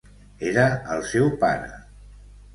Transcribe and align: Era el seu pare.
Era 0.51 0.63
el 0.95 1.03
seu 1.11 1.29
pare. 1.45 1.71